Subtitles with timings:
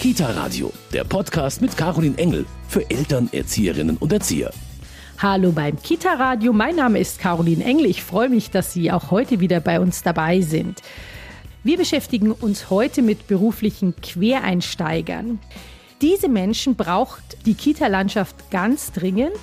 [0.00, 4.50] Kita Radio, der Podcast mit Caroline Engel für Eltern, Erzieherinnen und Erzieher.
[5.18, 7.84] Hallo beim Kita Radio, mein Name ist Caroline Engel.
[7.84, 10.80] Ich freue mich, dass Sie auch heute wieder bei uns dabei sind.
[11.64, 15.38] Wir beschäftigen uns heute mit beruflichen Quereinsteigern.
[16.00, 19.38] Diese Menschen braucht die Kita-Landschaft ganz dringend,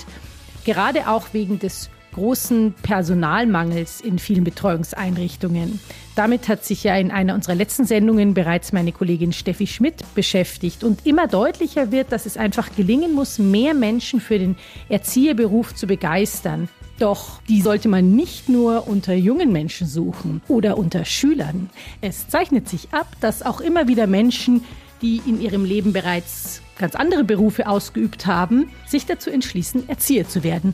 [0.66, 5.80] gerade auch wegen des großen Personalmangels in vielen Betreuungseinrichtungen.
[6.16, 10.84] Damit hat sich ja in einer unserer letzten Sendungen bereits meine Kollegin Steffi Schmidt beschäftigt.
[10.84, 14.56] Und immer deutlicher wird, dass es einfach gelingen muss, mehr Menschen für den
[14.90, 16.70] Erzieherberuf zu begeistern.
[16.98, 21.70] Doch die sollte man nicht nur unter jungen Menschen suchen oder unter Schülern.
[22.02, 24.64] Es zeichnet sich ab, dass auch immer wieder Menschen,
[25.04, 30.44] die in ihrem Leben bereits ganz andere Berufe ausgeübt haben, sich dazu entschließen, Erzieher zu
[30.44, 30.74] werden.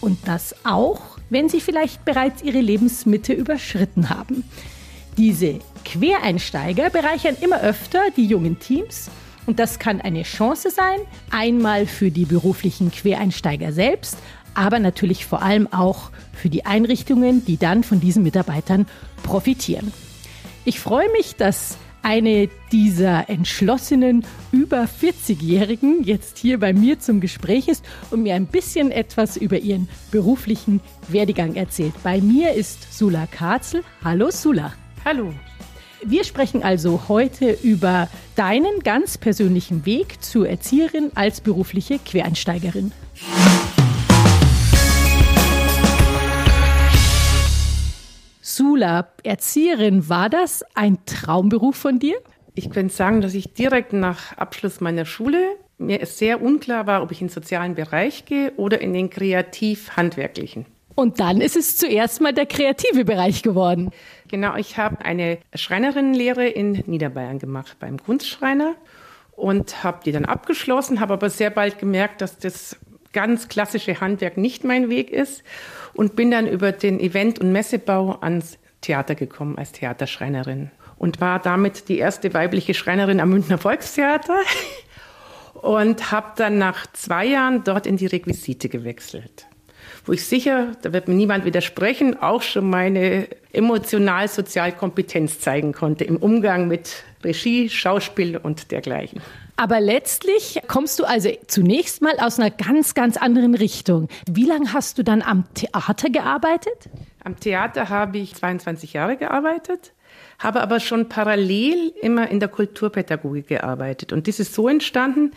[0.00, 4.44] Und das auch, wenn sie vielleicht bereits ihre Lebensmitte überschritten haben.
[5.16, 9.10] Diese Quereinsteiger bereichern immer öfter die jungen Teams.
[9.46, 11.00] Und das kann eine Chance sein,
[11.30, 14.16] einmal für die beruflichen Quereinsteiger selbst,
[14.54, 18.86] aber natürlich vor allem auch für die Einrichtungen, die dann von diesen Mitarbeitern
[19.22, 19.92] profitieren.
[20.64, 27.68] Ich freue mich, dass eine dieser entschlossenen über 40-Jährigen jetzt hier bei mir zum Gespräch
[27.68, 31.94] ist und mir ein bisschen etwas über ihren beruflichen Werdegang erzählt.
[32.02, 33.82] Bei mir ist Sula Katzel.
[34.02, 34.72] Hallo Sula.
[35.04, 35.32] Hallo.
[36.02, 42.92] Wir sprechen also heute über deinen ganz persönlichen Weg zur Erzieherin als berufliche Quereinsteigerin.
[48.54, 52.16] Sula, Erzieherin, war das ein Traumberuf von dir?
[52.56, 55.38] Ich könnte sagen, dass ich direkt nach Abschluss meiner Schule
[55.78, 60.66] mir sehr unklar war, ob ich in den sozialen Bereich gehe oder in den kreativ-handwerklichen.
[60.96, 63.92] Und dann ist es zuerst mal der kreative Bereich geworden.
[64.28, 68.74] Genau, ich habe eine Schreinerinnenlehre in Niederbayern gemacht beim Kunstschreiner
[69.30, 72.76] und habe die dann abgeschlossen, habe aber sehr bald gemerkt, dass das
[73.12, 75.42] ganz klassische Handwerk nicht mein Weg ist
[75.94, 81.38] und bin dann über den Event- und Messebau ans Theater gekommen als Theaterschreinerin und war
[81.38, 84.38] damit die erste weibliche Schreinerin am Münchner Volkstheater
[85.54, 89.46] und habe dann nach zwei Jahren dort in die Requisite gewechselt
[90.04, 96.04] wo ich sicher, da wird mir niemand widersprechen, auch schon meine emotional-sozial Kompetenz zeigen konnte
[96.04, 99.20] im Umgang mit Regie, Schauspiel und dergleichen.
[99.60, 104.08] Aber letztlich kommst du also zunächst mal aus einer ganz, ganz anderen Richtung.
[104.26, 106.88] Wie lange hast du dann am Theater gearbeitet?
[107.22, 109.92] Am Theater habe ich 22 Jahre gearbeitet,
[110.38, 114.14] habe aber schon parallel immer in der Kulturpädagogik gearbeitet.
[114.14, 115.32] Und das ist so entstanden,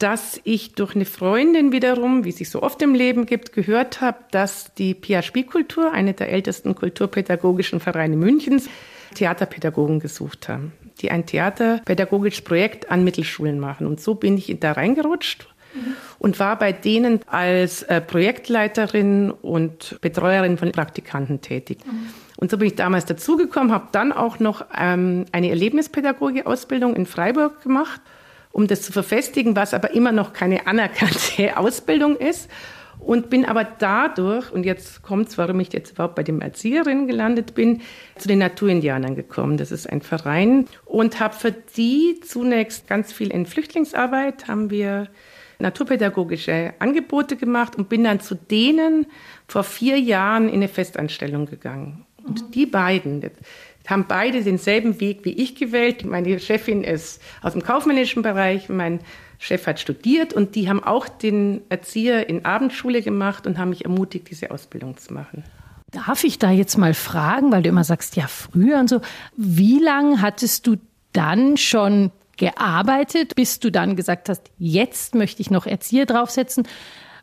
[0.00, 4.00] dass ich durch eine Freundin wiederum, wie es sich so oft im Leben gibt, gehört
[4.00, 8.68] habe, dass die Pia Spielkultur, eine der ältesten kulturpädagogischen Vereine Münchens,
[9.14, 13.86] Theaterpädagogen gesucht haben, die ein theaterpädagogisches Projekt an Mittelschulen machen.
[13.86, 15.48] Und so bin ich da reingerutscht
[16.18, 21.78] und war bei denen als äh, Projektleiterin und Betreuerin von Praktikanten tätig.
[22.36, 27.62] Und so bin ich damals dazugekommen, habe dann auch noch ähm, eine Erlebnispädagogie-Ausbildung in Freiburg
[27.62, 28.00] gemacht
[28.52, 32.48] um das zu verfestigen, was aber immer noch keine anerkannte Ausbildung ist.
[33.04, 37.06] Und bin aber dadurch, und jetzt kommt es, warum ich jetzt überhaupt bei den Erzieherinnen
[37.08, 37.80] gelandet bin,
[38.16, 39.56] zu den Naturindianern gekommen.
[39.56, 45.08] Das ist ein Verein und habe für die zunächst ganz viel in Flüchtlingsarbeit, haben wir
[45.58, 49.06] naturpädagogische Angebote gemacht und bin dann zu denen
[49.48, 52.04] vor vier Jahren in eine Festanstellung gegangen.
[52.24, 53.20] Und die beiden,
[53.88, 56.04] haben beide denselben Weg wie ich gewählt.
[56.04, 59.00] Meine Chefin ist aus dem kaufmännischen Bereich, mein
[59.42, 63.84] Chef hat studiert und die haben auch den Erzieher in Abendschule gemacht und haben mich
[63.84, 65.42] ermutigt, diese Ausbildung zu machen.
[65.90, 69.00] Darf ich da jetzt mal fragen, weil du immer sagst, ja, früher und so,
[69.36, 70.76] wie lange hattest du
[71.12, 76.68] dann schon gearbeitet, bis du dann gesagt hast, jetzt möchte ich noch Erzieher draufsetzen?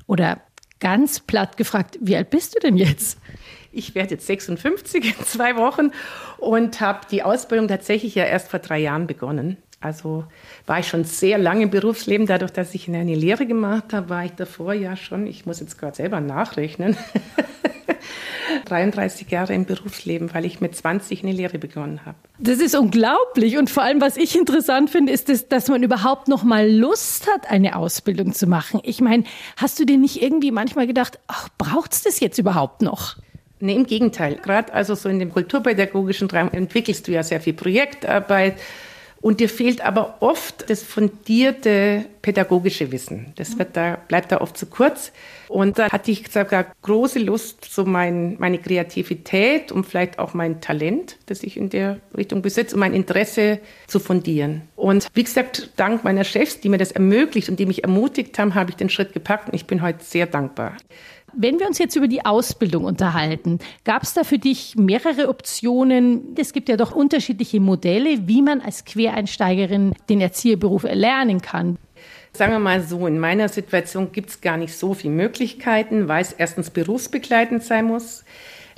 [0.06, 0.42] Oder
[0.82, 3.18] ganz platt gefragt, wie alt bist du denn jetzt?
[3.72, 5.92] Ich werde jetzt 56 in zwei Wochen
[6.38, 9.56] und habe die Ausbildung tatsächlich ja erst vor drei Jahren begonnen.
[9.82, 10.26] Also
[10.66, 12.28] war ich schon sehr lange im Berufsleben.
[12.28, 15.78] Dadurch, dass ich eine Lehre gemacht habe, war ich davor ja schon, ich muss jetzt
[15.78, 16.98] gerade selber nachrechnen,
[18.66, 22.18] 33 Jahre im Berufsleben, weil ich mit 20 eine Lehre begonnen habe.
[22.40, 23.58] Das ist unglaublich.
[23.58, 27.28] Und vor allem, was ich interessant finde, ist, das, dass man überhaupt noch mal Lust
[27.34, 28.82] hat, eine Ausbildung zu machen.
[28.84, 29.24] Ich meine,
[29.56, 33.16] hast du dir nicht irgendwie manchmal gedacht, ach, braucht es das jetzt überhaupt noch?
[33.62, 34.36] Nee, im Gegenteil.
[34.36, 38.56] Gerade also so in dem kulturpädagogischen Raum entwickelst du ja sehr viel Projektarbeit
[39.22, 43.34] Und dir fehlt aber oft das fundierte pädagogische Wissen.
[43.36, 45.12] Das wird da, bleibt da oft zu kurz.
[45.50, 50.62] Und da hatte ich sogar große Lust, so mein, meine Kreativität und vielleicht auch mein
[50.62, 54.62] Talent, das ich in der Richtung besitze, und mein Interesse zu fundieren.
[54.76, 58.56] Und wie gesagt, dank meiner Chefs, die mir das ermöglicht und die mich ermutigt haben,
[58.56, 60.78] habe ich den Schritt gepackt und ich bin heute sehr dankbar.
[61.34, 66.36] Wenn wir uns jetzt über die Ausbildung unterhalten, gab es da für dich mehrere Optionen?
[66.38, 71.78] Es gibt ja doch unterschiedliche Modelle, wie man als Quereinsteigerin den Erzieherberuf erlernen kann.
[72.34, 76.22] Sagen wir mal so, in meiner Situation gibt es gar nicht so viele Möglichkeiten, weil
[76.22, 78.24] es erstens berufsbegleitend sein muss.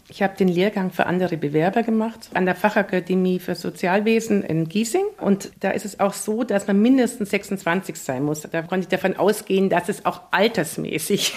[0.10, 5.06] Ich habe den Lehrgang für andere Bewerber gemacht an der Fachakademie für Sozialwesen in Giesing.
[5.20, 8.42] Und da ist es auch so, dass man mindestens 26 sein muss.
[8.42, 11.34] Da konnte ich davon ausgehen, dass es auch altersmäßig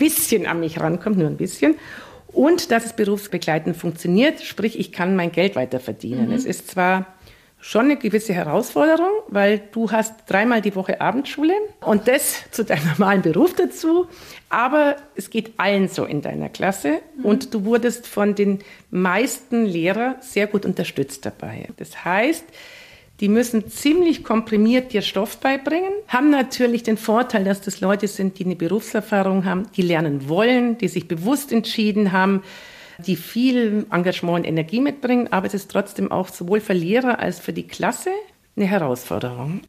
[0.00, 1.76] bisschen an mich rankommt, nur ein bisschen.
[2.32, 6.28] Und dass es berufsbegleitend funktioniert, sprich, ich kann mein Geld weiter verdienen.
[6.28, 6.34] Mhm.
[6.34, 7.06] Es ist zwar
[7.60, 11.52] schon eine gewisse Herausforderung, weil du hast dreimal die Woche Abendschule
[11.84, 14.06] und das zu deinem normalen Beruf dazu.
[14.48, 17.24] Aber es geht allen so in deiner Klasse mhm.
[17.24, 18.60] und du wurdest von den
[18.90, 21.68] meisten Lehrern sehr gut unterstützt dabei.
[21.76, 22.44] Das heißt,
[23.20, 28.38] die müssen ziemlich komprimiert dir Stoff beibringen, haben natürlich den Vorteil, dass das Leute sind,
[28.38, 32.42] die eine Berufserfahrung haben, die lernen wollen, die sich bewusst entschieden haben,
[33.06, 37.38] die viel Engagement und Energie mitbringen, aber es ist trotzdem auch sowohl für Lehrer als
[37.38, 38.10] für die Klasse
[38.56, 39.60] eine Herausforderung.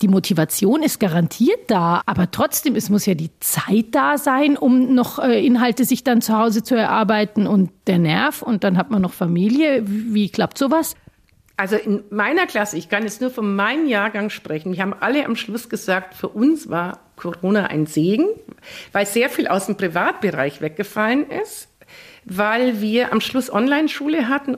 [0.00, 4.94] Die Motivation ist garantiert da, aber trotzdem, es muss ja die Zeit da sein, um
[4.94, 8.90] noch äh, Inhalte sich dann zu Hause zu erarbeiten und der Nerv und dann hat
[8.90, 9.82] man noch Familie.
[9.86, 10.96] Wie klappt sowas?
[11.56, 15.26] Also in meiner Klasse, ich kann jetzt nur von meinem Jahrgang sprechen, wir haben alle
[15.26, 18.26] am Schluss gesagt, für uns war Corona ein Segen,
[18.92, 21.68] weil sehr viel aus dem Privatbereich weggefallen ist,
[22.24, 24.56] weil wir am Schluss Online-Schule hatten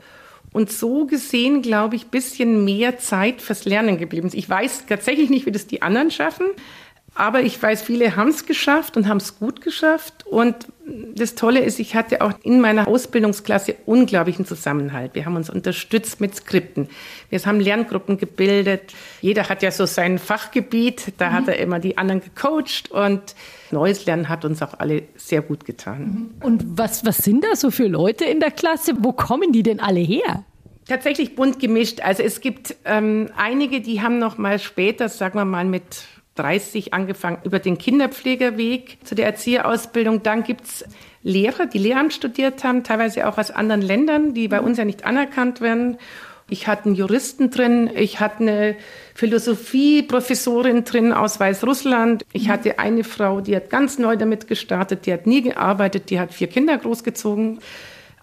[0.52, 4.34] und so gesehen, glaube ich, bisschen mehr Zeit fürs Lernen geblieben ist.
[4.34, 6.46] Ich weiß tatsächlich nicht, wie das die anderen schaffen,
[7.14, 10.26] aber ich weiß, viele haben es geschafft und haben es gut geschafft.
[10.26, 10.56] Und
[11.14, 15.14] das Tolle ist, ich hatte auch in meiner Ausbildungsklasse unglaublichen Zusammenhalt.
[15.14, 16.88] Wir haben uns unterstützt mit Skripten.
[17.30, 18.92] Wir haben Lerngruppen gebildet.
[19.20, 21.12] Jeder hat ja so sein Fachgebiet.
[21.18, 21.32] Da mhm.
[21.34, 23.34] hat er immer die anderen gecoacht und
[23.70, 26.00] Neues Lernen hat uns auch alle sehr gut getan.
[26.40, 26.46] Mhm.
[26.46, 28.92] Und was, was sind da so für Leute in der Klasse?
[28.98, 30.44] Wo kommen die denn alle her?
[30.88, 32.00] Tatsächlich bunt gemischt.
[32.02, 36.04] Also es gibt ähm, einige, die haben noch mal später, sagen wir mal mit
[36.36, 40.22] 30 angefangen über den Kinderpflegerweg zu der Erzieherausbildung.
[40.22, 40.84] Dann gibt's
[41.22, 45.04] Lehrer, die Lehramt studiert haben, teilweise auch aus anderen Ländern, die bei uns ja nicht
[45.04, 45.98] anerkannt werden.
[46.50, 48.76] Ich hatte einen Juristen drin, ich hatte eine
[49.14, 52.24] Philosophieprofessorin drin aus Weißrussland.
[52.32, 56.20] Ich hatte eine Frau, die hat ganz neu damit gestartet, die hat nie gearbeitet, die
[56.20, 57.60] hat vier Kinder großgezogen.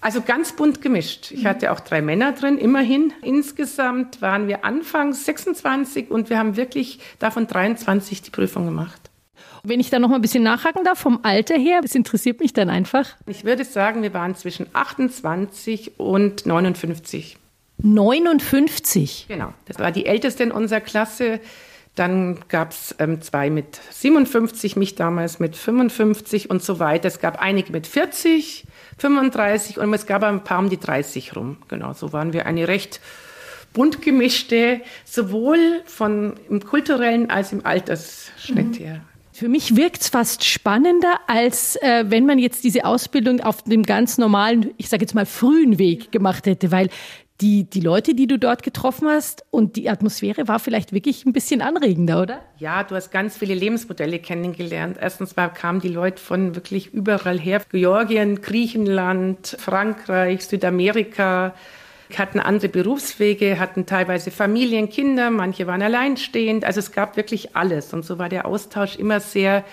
[0.02, 1.32] Also ganz bunt gemischt.
[1.32, 3.14] Ich hatte auch drei Männer drin, immerhin.
[3.22, 9.12] Insgesamt waren wir anfangs 26 und wir haben wirklich davon 23 die Prüfung gemacht.
[9.64, 12.52] Wenn ich da noch mal ein bisschen nachhaken darf, vom Alter her, das interessiert mich
[12.52, 13.16] dann einfach.
[13.28, 17.38] Ich würde sagen, wir waren zwischen 28 und 59.
[17.78, 19.26] 59?
[19.28, 19.54] Genau.
[19.66, 21.40] Das war die älteste in unserer Klasse.
[21.96, 27.08] Dann gab es ähm, zwei mit 57, mich damals mit 55 und so weiter.
[27.08, 28.66] Es gab einige mit 40
[28.98, 31.58] 35 und es gab ein paar um die 30 rum.
[31.68, 33.02] Genau, so waren wir eine recht
[33.74, 38.84] bunt gemischte, sowohl von im kulturellen als im Altersschnitt mhm.
[38.84, 39.02] her.
[39.34, 43.84] Für mich wirkt es fast spannender, als äh, wenn man jetzt diese Ausbildung auf dem
[43.84, 46.90] ganz normalen, ich sage jetzt mal frühen Weg gemacht hätte, weil
[47.42, 51.34] die, die Leute, die du dort getroffen hast und die Atmosphäre war vielleicht wirklich ein
[51.34, 52.42] bisschen anregender, oder?
[52.58, 54.98] Ja, du hast ganz viele Lebensmodelle kennengelernt.
[55.02, 57.62] Erstens mal kamen die Leute von wirklich überall her.
[57.72, 61.56] Georgien, Griechenland, Frankreich, Südamerika,
[62.18, 66.66] hatten andere Berufswege, hatten teilweise Familien, Kinder, manche waren alleinstehend.
[66.66, 67.94] Also es gab wirklich alles.
[67.94, 69.64] Und so war der Austausch immer sehr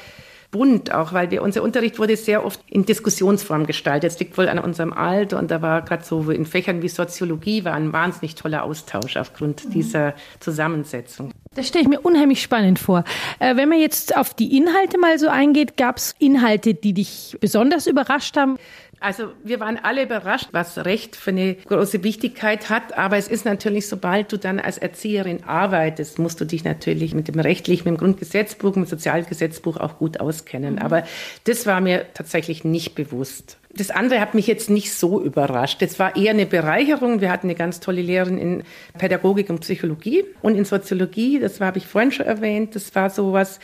[0.50, 4.11] bunt auch, weil wir, unser Unterricht wurde sehr oft in Diskussionsform gestaltet.
[4.11, 7.64] Das liegt wohl an unserem Alter und da war gerade so in Fächern wie Soziologie
[7.64, 9.71] war ein wahnsinnig toller Austausch aufgrund mhm.
[9.71, 11.33] dieser Zusammensetzung.
[11.55, 13.05] Das stelle ich mir unheimlich spannend vor.
[13.40, 17.37] Äh, wenn man jetzt auf die Inhalte mal so eingeht, gab es Inhalte, die dich
[17.40, 18.59] besonders überrascht haben?
[19.00, 22.99] Also wir waren alle überrascht, was Recht für eine große Wichtigkeit hat.
[22.99, 27.28] Aber es ist natürlich, sobald du dann als Erzieherin arbeitest, musst du dich natürlich mit
[27.28, 30.75] dem rechtlichen, mit dem Grundgesetzbuch, mit dem Sozialgesetzbuch auch gut auskennen.
[30.75, 30.83] Mhm.
[30.83, 31.05] Aber
[31.45, 33.59] das war mir tatsächlich nicht bewusst.
[33.75, 35.83] Das andere hat mich jetzt nicht so überrascht.
[35.83, 37.21] Es war eher eine Bereicherung.
[37.21, 38.64] Wir hatten eine ganz tolle Lehrerin in
[38.99, 41.38] Pädagogik und Psychologie und in Soziologie.
[41.38, 42.75] Das habe ich vorhin schon erwähnt.
[42.75, 43.61] Das war sowas,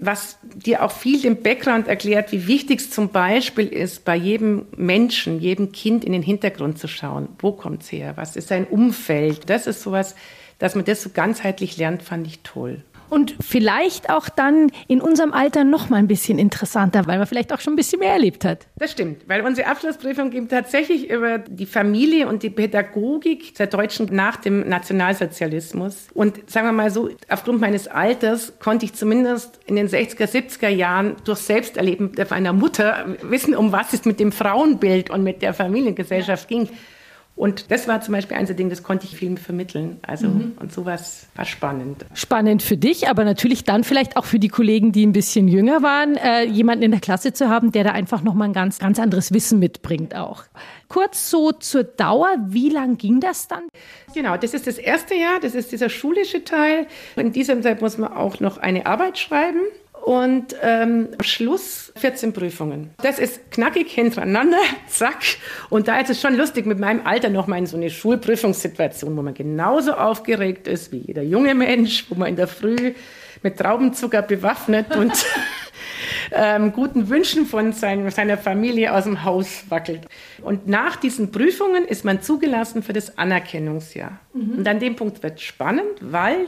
[0.00, 4.66] was dir auch viel den Background erklärt, wie wichtig es zum Beispiel ist, bei jedem
[4.76, 7.28] Menschen, jedem Kind in den Hintergrund zu schauen.
[7.38, 8.16] Wo kommt's her?
[8.16, 9.48] Was ist sein Umfeld?
[9.50, 10.14] Das ist sowas,
[10.58, 15.32] dass man das so ganzheitlich lernt, fand ich toll und vielleicht auch dann in unserem
[15.32, 18.44] Alter noch mal ein bisschen interessanter, weil man vielleicht auch schon ein bisschen mehr erlebt
[18.44, 18.66] hat.
[18.76, 24.08] Das stimmt, weil unsere Abschlussprüfung ging tatsächlich über die Familie und die Pädagogik der Deutschen
[24.14, 26.08] nach dem Nationalsozialismus.
[26.14, 30.68] Und sagen wir mal so, aufgrund meines Alters konnte ich zumindest in den 60er, 70er
[30.68, 35.52] Jahren durch Selbsterleben meiner Mutter wissen, um was es mit dem Frauenbild und mit der
[35.52, 36.68] Familiengesellschaft ging.
[37.40, 39.96] Und das war zum Beispiel eins der Dinge, das konnte ich Film vermitteln.
[40.02, 40.52] Also, mhm.
[40.60, 42.04] und sowas war spannend.
[42.12, 45.82] Spannend für dich, aber natürlich dann vielleicht auch für die Kollegen, die ein bisschen jünger
[45.82, 48.98] waren, äh, jemanden in der Klasse zu haben, der da einfach nochmal ein ganz, ganz
[48.98, 50.44] anderes Wissen mitbringt auch.
[50.88, 53.62] Kurz so zur Dauer, wie lang ging das dann?
[54.12, 56.88] Genau, das ist das erste Jahr, das ist dieser schulische Teil.
[57.16, 59.60] In diesem Zeit muss man auch noch eine Arbeit schreiben
[60.04, 62.90] und ähm, Schluss 14 Prüfungen.
[63.02, 65.22] Das ist knackig hintereinander, zack.
[65.68, 69.16] Und da ist es schon lustig mit meinem Alter noch mal in so eine Schulprüfungssituation,
[69.16, 72.94] wo man genauso aufgeregt ist wie jeder junge Mensch, wo man in der Früh
[73.42, 75.12] mit Traubenzucker bewaffnet und
[76.32, 80.06] ähm, guten Wünschen von sein, seiner Familie aus dem Haus wackelt.
[80.42, 84.18] Und nach diesen Prüfungen ist man zugelassen für das Anerkennungsjahr.
[84.32, 84.58] Mhm.
[84.58, 86.46] Und an dem Punkt wird spannend, weil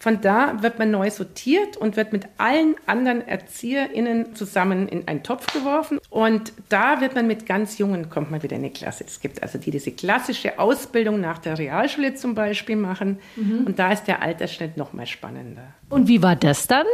[0.00, 5.22] von da wird man neu sortiert und wird mit allen anderen ErzieherInnen zusammen in einen
[5.22, 6.00] Topf geworfen.
[6.08, 9.04] Und da wird man mit ganz Jungen, kommt man wieder in eine Klasse.
[9.06, 13.18] Es gibt also die diese klassische Ausbildung nach der Realschule zum Beispiel machen.
[13.36, 13.64] Mhm.
[13.66, 15.74] Und da ist der Altersschnitt noch mal spannender.
[15.90, 16.86] Und wie war das dann?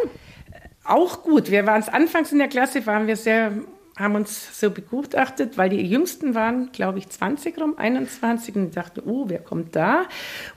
[0.82, 1.48] Auch gut.
[1.52, 3.52] Wir waren es anfangs in der Klasse, waren wir sehr
[3.96, 9.00] haben uns so begutachtet, weil die Jüngsten waren, glaube ich, 20 rum, 21 und dachten,
[9.06, 10.04] oh, wer kommt da?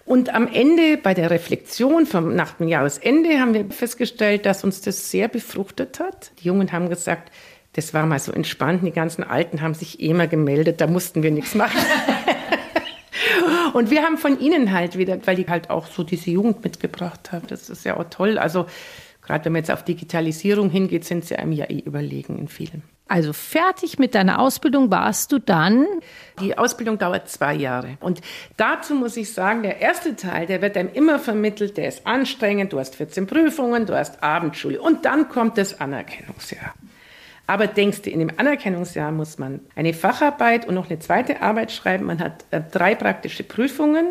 [0.06, 4.82] Und am Ende, bei der Reflexion vom, nach dem Jahresende, haben wir festgestellt, dass uns
[4.82, 6.32] das sehr befruchtet hat.
[6.40, 7.32] Die Jungen haben gesagt,
[7.74, 11.24] das war mal so entspannt, die ganzen Alten haben sich eh mal gemeldet, da mussten
[11.24, 11.80] wir nichts machen.
[13.74, 17.32] Und wir haben von ihnen halt wieder, weil die halt auch so diese Jugend mitgebracht
[17.32, 17.48] haben.
[17.48, 18.38] Das ist ja auch toll.
[18.38, 18.66] Also
[19.22, 22.82] gerade wenn man jetzt auf Digitalisierung hingeht, sind sie einem ja eh überlegen in vielem.
[23.10, 25.88] Also fertig mit deiner Ausbildung warst du dann?
[26.40, 27.98] Die Ausbildung dauert zwei Jahre.
[28.02, 28.22] Und
[28.56, 32.72] dazu muss ich sagen, der erste Teil, der wird einem immer vermittelt, der ist anstrengend,
[32.72, 36.76] du hast 14 Prüfungen, du hast Abendschule und dann kommt das Anerkennungsjahr.
[37.48, 41.72] Aber denkst du, in dem Anerkennungsjahr muss man eine Facharbeit und noch eine zweite Arbeit
[41.72, 42.06] schreiben.
[42.06, 44.06] Man hat äh, drei praktische Prüfungen.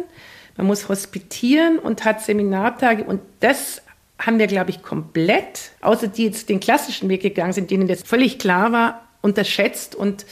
[0.56, 3.04] Man muss hospitieren und hat Seminartage.
[3.04, 3.80] Und das
[4.18, 8.02] haben wir, glaube ich, komplett, außer die jetzt den klassischen Weg gegangen sind, denen das
[8.02, 9.94] völlig klar war, unterschätzt.
[9.94, 10.26] Und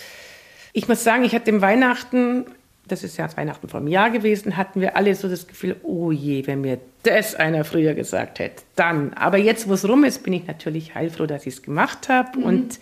[0.73, 2.47] ich muss sagen, ich hatte im Weihnachten,
[2.89, 5.77] das ist ja das Weihnachten vor einem Jahr gewesen, hatten wir alle so das Gefühl,
[5.83, 9.15] oh je, wenn mir das einer früher gesagt hätte, dann.
[9.15, 12.39] Aber jetzt, wo es rum ist, bin ich natürlich heilfroh, dass ich es gemacht habe.
[12.39, 12.45] Mhm.
[12.45, 12.81] Und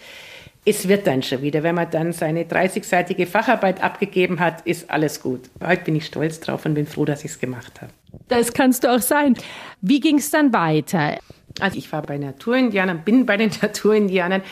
[0.64, 5.22] es wird dann schon wieder, wenn man dann seine 30-seitige Facharbeit abgegeben hat, ist alles
[5.22, 5.40] gut.
[5.62, 7.92] Heute bin ich stolz drauf und bin froh, dass ich es gemacht habe.
[8.28, 9.34] Das kannst du auch sein.
[9.82, 11.18] Wie ging es dann weiter?
[11.60, 14.42] Also ich war bei Naturindianern, bin bei den Naturindianern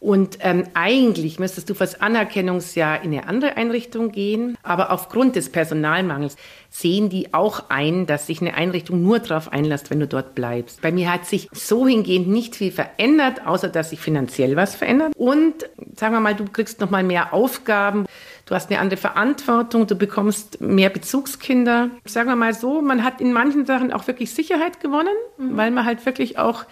[0.00, 5.50] und ähm, eigentlich müsstest du fürs Anerkennungsjahr in eine andere Einrichtung gehen, aber aufgrund des
[5.50, 6.36] Personalmangels
[6.70, 10.82] sehen die auch ein, dass sich eine Einrichtung nur darauf einlässt, wenn du dort bleibst.
[10.82, 15.12] Bei mir hat sich so hingehend nicht viel verändert, außer dass sich finanziell was verändert.
[15.16, 18.06] Und sagen wir mal, du kriegst noch mal mehr Aufgaben,
[18.46, 21.90] du hast eine andere Verantwortung, du bekommst mehr Bezugskinder.
[22.04, 25.56] Sagen wir mal so, man hat in manchen Sachen auch wirklich Sicherheit gewonnen, mhm.
[25.56, 26.64] weil man halt wirklich auch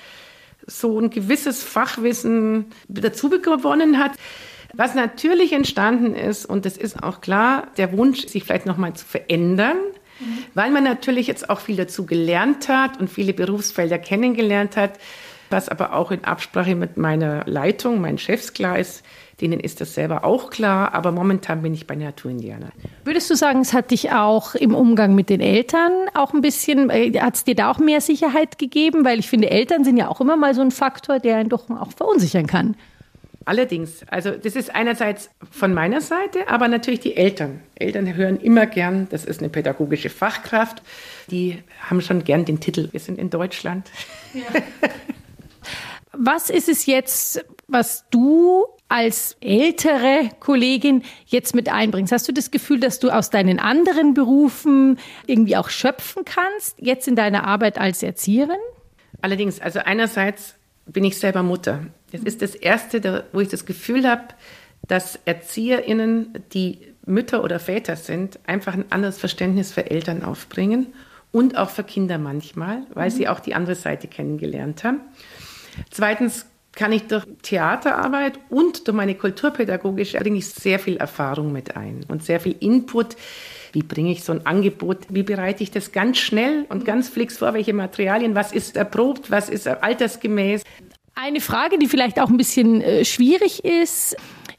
[0.67, 4.13] so ein gewisses Fachwissen dazu gewonnen hat.
[4.75, 9.07] Was natürlich entstanden ist, und das ist auch klar, der Wunsch, sich vielleicht nochmal zu
[9.07, 9.77] verändern,
[10.21, 10.39] mhm.
[10.55, 14.99] weil man natürlich jetzt auch viel dazu gelernt hat und viele Berufsfelder kennengelernt hat,
[15.49, 19.05] was aber auch in Absprache mit meiner Leitung, meinen Chefs klar ist,
[19.41, 22.71] Denen ist das selber auch klar, aber momentan bin ich bei Naturindianer.
[23.05, 26.89] Würdest du sagen, es hat dich auch im Umgang mit den Eltern auch ein bisschen,
[26.89, 29.05] äh, hat es dir da auch mehr Sicherheit gegeben?
[29.05, 31.69] Weil ich finde, Eltern sind ja auch immer mal so ein Faktor, der einen doch
[31.69, 32.77] auch verunsichern kann.
[33.45, 37.61] Allerdings, also das ist einerseits von meiner Seite, aber natürlich die Eltern.
[37.77, 40.83] Eltern hören immer gern, das ist eine pädagogische Fachkraft.
[41.31, 43.89] Die haben schon gern den Titel, wir sind in Deutschland.
[44.35, 44.43] Ja.
[46.19, 52.13] Was ist es jetzt, was du als ältere Kollegin jetzt mit einbringst?
[52.13, 57.09] Hast du das Gefühl, dass du aus deinen anderen Berufen irgendwie auch schöpfen kannst, jetzt
[57.09, 58.57] in deiner Arbeit als Erzieherin?
[59.21, 60.55] Allerdings, also einerseits
[60.87, 61.87] bin ich selber Mutter.
[62.13, 64.29] Das ist das Erste, wo ich das Gefühl habe,
[64.87, 70.89] dass ErzieherInnen, die Mütter oder Väter sind, einfach ein anderes Verständnis für Eltern aufbringen
[71.33, 73.15] und auch für Kinder manchmal, weil mhm.
[73.15, 75.01] sie auch die andere Seite kennengelernt haben.
[75.91, 81.77] Zweitens kann ich durch Theaterarbeit und durch meine kulturpädagogische bringe ich sehr viel Erfahrung mit
[81.77, 83.17] ein und sehr viel Input,
[83.73, 87.39] wie bringe ich so ein Angebot, wie bereite ich das ganz schnell und ganz flix
[87.39, 90.63] vor, welche Materialien, was ist erprobt, was ist altersgemäß.
[91.15, 94.17] Eine Frage, die vielleicht auch ein bisschen äh, schwierig ist.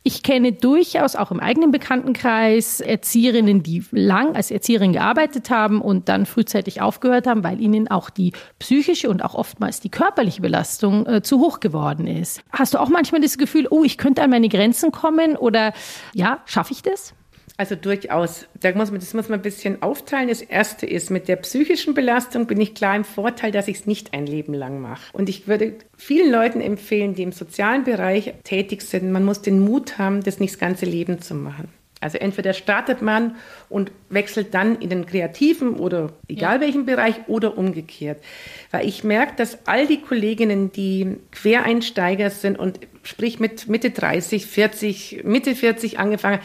[0.07, 6.07] Ich kenne durchaus auch im eigenen Bekanntenkreis Erzieherinnen, die lang als Erzieherin gearbeitet haben und
[6.07, 11.05] dann frühzeitig aufgehört haben, weil ihnen auch die psychische und auch oftmals die körperliche Belastung
[11.07, 12.41] äh, zu hoch geworden ist.
[12.53, 15.73] Hast du auch manchmal das Gefühl, oh, ich könnte an meine Grenzen kommen oder
[16.13, 17.13] ja, schaffe ich das?
[17.59, 18.45] Also durchaus.
[18.59, 20.29] Da muss man, das muss man ein bisschen aufteilen.
[20.29, 23.85] Das erste ist, mit der psychischen Belastung bin ich klar im Vorteil, dass ich es
[23.87, 25.11] nicht ein Leben lang mache.
[25.11, 29.59] Und ich würde vielen Leuten empfehlen, die im sozialen Bereich tätig sind, man muss den
[29.59, 31.69] Mut haben, das nicht das ganze Leben zu machen.
[31.99, 33.37] Also entweder startet man
[33.69, 36.61] und wechselt dann in den kreativen oder egal ja.
[36.61, 38.23] welchen Bereich oder umgekehrt.
[38.69, 44.45] Weil ich merke, dass all die Kolleginnen, die Quereinsteiger sind und sprich mit Mitte 30,
[44.45, 46.39] 40, Mitte 40 angefangen,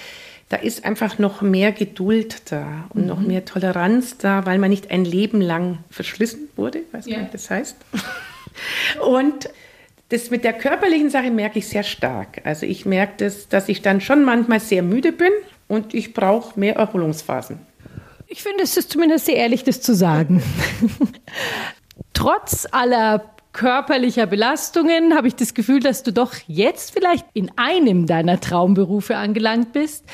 [0.53, 3.09] da ist einfach noch mehr Geduld da und mhm.
[3.09, 7.27] noch mehr Toleranz da, weil man nicht ein Leben lang verschlissen wurde, weiß yeah.
[7.33, 7.75] das heißt.
[9.01, 9.49] und
[10.11, 12.43] das mit der körperlichen Sache merke ich sehr stark.
[12.45, 15.33] Also ich merke das, dass ich dann schon manchmal sehr müde bin
[15.69, 17.59] und ich brauche mehr Erholungsphasen.
[18.27, 20.43] Ich finde, es ist zumindest sehr ehrlich, das zu sagen.
[22.13, 28.07] Trotz aller körperlicher Belastungen habe ich das Gefühl, dass du doch jetzt vielleicht in einem
[28.07, 30.05] deiner Traumberufe angelangt bist.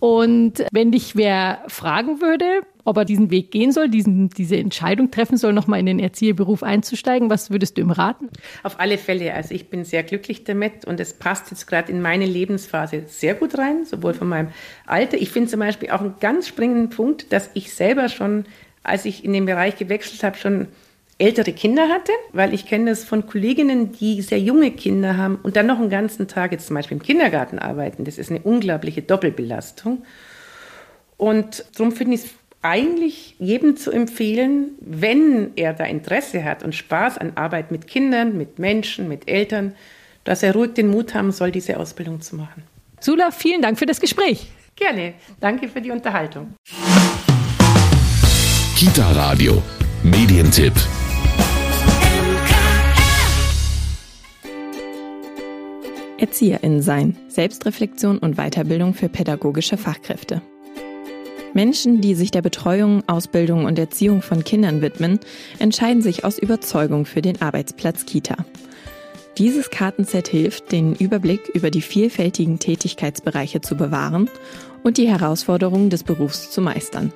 [0.00, 5.10] Und wenn dich wer fragen würde, ob er diesen Weg gehen soll, diesen, diese Entscheidung
[5.10, 8.30] treffen soll, nochmal in den Erzieherberuf einzusteigen, was würdest du ihm raten?
[8.62, 9.34] Auf alle Fälle.
[9.34, 13.34] Also ich bin sehr glücklich damit und es passt jetzt gerade in meine Lebensphase sehr
[13.34, 14.48] gut rein, sowohl von meinem
[14.86, 15.18] Alter.
[15.18, 18.46] Ich finde zum Beispiel auch einen ganz springenden Punkt, dass ich selber schon,
[18.82, 20.68] als ich in den Bereich gewechselt habe, schon
[21.18, 25.56] ältere Kinder hatte, weil ich kenne das von Kolleginnen, die sehr junge Kinder haben und
[25.56, 28.04] dann noch einen ganzen Tag jetzt zum Beispiel im Kindergarten arbeiten.
[28.04, 30.04] Das ist eine unglaubliche Doppelbelastung.
[31.16, 32.30] Und darum finde ich es
[32.62, 38.36] eigentlich jedem zu empfehlen, wenn er da Interesse hat und Spaß an Arbeit mit Kindern,
[38.36, 39.74] mit Menschen, mit Eltern,
[40.24, 42.62] dass er ruhig den Mut haben soll, diese Ausbildung zu machen.
[43.00, 44.50] Sula, vielen Dank für das Gespräch.
[44.76, 45.14] Gerne.
[45.40, 46.54] Danke für die Unterhaltung.
[48.76, 49.62] Kita Radio.
[50.04, 50.74] Medientipp.
[56.18, 60.42] ErzieherInnen sein, Selbstreflexion und Weiterbildung für pädagogische Fachkräfte.
[61.54, 65.18] Menschen, die sich der Betreuung, Ausbildung und Erziehung von Kindern widmen,
[65.58, 68.36] entscheiden sich aus Überzeugung für den Arbeitsplatz Kita.
[69.38, 74.28] Dieses Kartenset hilft, den Überblick über die vielfältigen Tätigkeitsbereiche zu bewahren
[74.82, 77.12] und die Herausforderungen des Berufs zu meistern.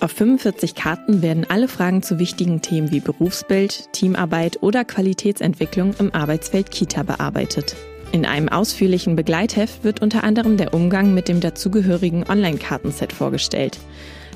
[0.00, 6.14] Auf 45 Karten werden alle Fragen zu wichtigen Themen wie Berufsbild, Teamarbeit oder Qualitätsentwicklung im
[6.14, 7.76] Arbeitsfeld Kita bearbeitet.
[8.12, 13.78] In einem ausführlichen Begleitheft wird unter anderem der Umgang mit dem dazugehörigen Online-Kartenset vorgestellt.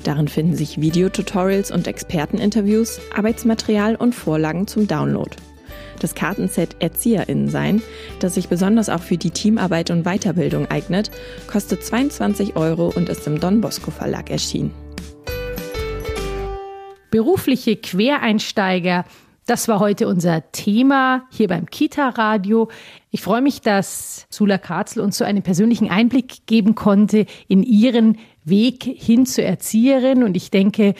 [0.03, 5.31] Darin finden sich Videotutorials und Experteninterviews, Arbeitsmaterial und Vorlagen zum Download.
[5.99, 7.81] Das Kartenset ErzieherInnen sein,
[8.19, 11.11] das sich besonders auch für die Teamarbeit und Weiterbildung eignet,
[11.47, 14.73] kostet 22 Euro und ist im Don Bosco Verlag erschienen.
[17.11, 19.05] Berufliche Quereinsteiger
[19.51, 22.69] das war heute unser Thema hier beim Kita-Radio.
[23.09, 28.17] Ich freue mich, dass Sula Karzel uns so einen persönlichen Einblick geben konnte in ihren
[28.45, 30.23] Weg hin zur Erzieherin.
[30.23, 30.93] Und ich denke,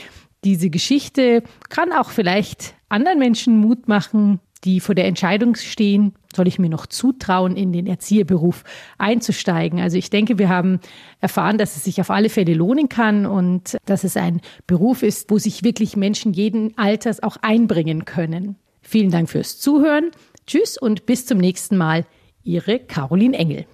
[0.43, 6.47] diese Geschichte kann auch vielleicht anderen Menschen Mut machen, die vor der Entscheidung stehen, soll
[6.47, 8.63] ich mir noch zutrauen, in den Erzieherberuf
[8.97, 9.79] einzusteigen.
[9.79, 10.79] Also ich denke, wir haben
[11.19, 15.29] erfahren, dass es sich auf alle Fälle lohnen kann und dass es ein Beruf ist,
[15.29, 18.55] wo sich wirklich Menschen jeden Alters auch einbringen können.
[18.81, 20.11] Vielen Dank fürs Zuhören.
[20.47, 22.05] Tschüss und bis zum nächsten Mal.
[22.43, 23.65] Ihre Caroline Engel.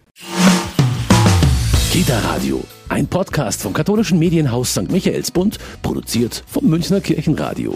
[1.92, 4.92] Kita Radio, ein Podcast vom katholischen Medienhaus St.
[4.92, 7.76] Michaelsbund, produziert vom Münchner Kirchenradio.